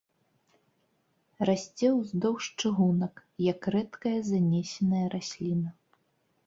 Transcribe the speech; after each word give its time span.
Расце 1.49 1.87
ўздоўж 1.99 2.43
чыгунак 2.63 3.23
як 3.51 3.61
рэдкая 3.77 4.19
занесеная 4.33 5.05
расліна. 5.19 5.69